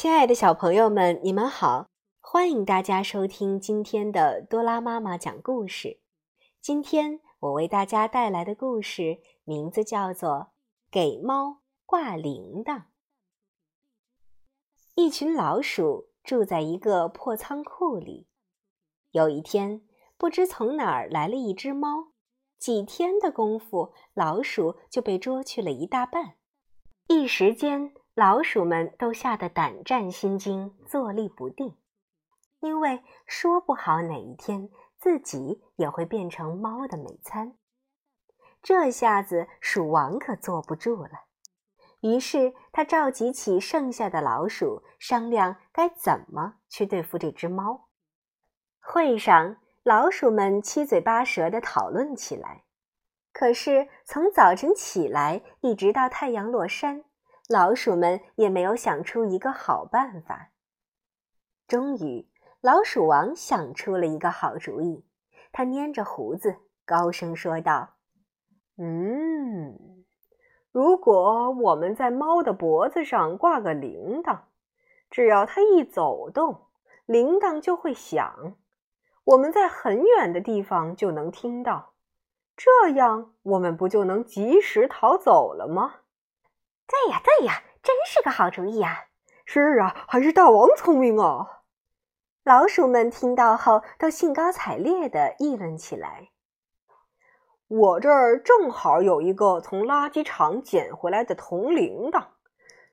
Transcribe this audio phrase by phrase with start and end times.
[0.00, 1.86] 亲爱的小朋友们，你们好！
[2.22, 6.00] 欢迎大家收听今天的多拉妈妈讲故事。
[6.58, 10.30] 今天我为大家带来的故事名字叫做
[10.90, 12.76] 《给猫挂铃铛》。
[14.94, 18.26] 一群老鼠住在一个破仓库里。
[19.10, 19.82] 有一天，
[20.16, 22.12] 不知从哪儿来了一只猫，
[22.58, 26.36] 几天的功夫，老鼠就被捉去了一大半。
[27.06, 31.78] 一时间，老鼠们都吓得胆战心惊，坐立不定，
[32.60, 34.68] 因为说不好哪一天
[34.98, 37.56] 自己也会变成猫的美餐。
[38.62, 41.12] 这下子，鼠王可坐不住了，
[42.00, 47.88] 于是他召集起剩下的老鼠，商量该怎么去对付这只猫。
[48.82, 52.64] 会上，老鼠们七嘴八舌地讨论起来。
[53.32, 57.02] 可是从早晨起来一直到太阳落山，
[57.52, 60.52] 老鼠们也没有想出一个好办法。
[61.66, 62.28] 终于，
[62.60, 65.04] 老鼠王想出了一个好主意。
[65.50, 67.96] 他捏着胡子，高声说道
[68.78, 70.04] ：“嗯，
[70.70, 74.42] 如果我们在猫的脖子上挂个铃铛，
[75.10, 76.68] 只要它一走动，
[77.04, 78.54] 铃铛就会响，
[79.24, 81.94] 我们在很远的地方就能听到。”
[82.56, 86.02] 这样，我们不就能及时逃走了吗？
[87.00, 89.06] 对呀，对呀，真是个好主意啊！
[89.46, 91.62] 是啊，还是大王聪明啊！
[92.44, 96.28] 老鼠们听到后都兴高采烈地议论起来。
[97.68, 102.24] 我这儿正好有一个从垃圾场捡回来的铜铃铛，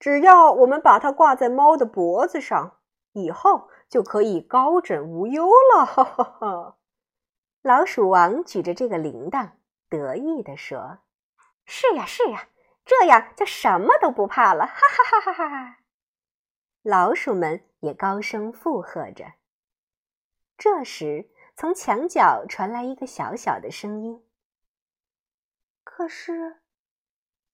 [0.00, 2.78] 只要我们把它挂在猫的脖子上，
[3.12, 5.86] 以后就可以高枕无忧了。
[5.86, 6.76] 哈哈哈！
[7.62, 9.50] 老鼠王举着这个铃铛，
[9.88, 10.98] 得意地说
[11.64, 12.48] ：“是呀，是呀，
[12.84, 15.78] 这样就什么都不怕了！”哈哈哈哈哈！
[16.82, 19.34] 老鼠们也高声附和着。
[20.58, 24.24] 这时，从墙角传来一个小小的声音
[25.84, 26.62] ：“可是，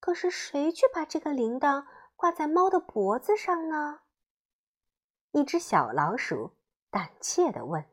[0.00, 4.00] 可是谁去把这个铃铛挂在猫的脖子上呢？”
[5.32, 6.56] 一只小老鼠
[6.90, 7.84] 胆怯地问。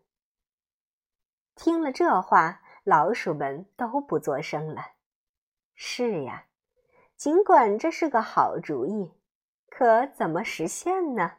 [1.55, 4.93] 听了这话，老鼠们都不作声了。
[5.75, 6.45] 是呀，
[7.23, 9.09] 尽管这是个好主意，
[9.69, 11.35] 可怎么实现呢？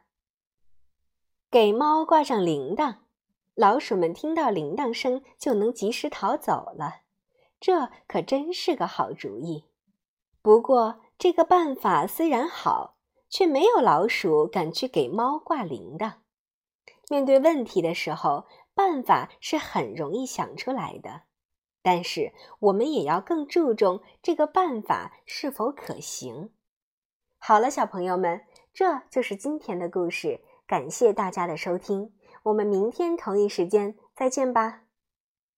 [1.51, 2.95] 给猫挂上铃铛，
[3.53, 7.01] 老鼠们听到铃铛声就能及时逃走了。
[7.59, 9.65] 这可真是个好主意。
[10.41, 12.97] 不过，这个办法虽然好，
[13.29, 16.13] 却没有老鼠敢去给猫挂铃铛。
[17.11, 21.21] 面对问题的时候，办法是很容易想出来的，
[21.85, 26.49] 但是我们也要更注重这个办法是否可行。
[27.37, 28.41] 好了，小朋友们，
[28.73, 34.84] 这就是今天的故事，感谢大家的收听，我们明天同一时间再见吧。